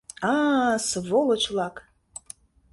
[0.31, 1.75] А-а, сволочь-влак!